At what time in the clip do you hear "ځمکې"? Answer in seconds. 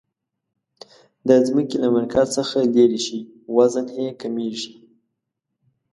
1.47-1.77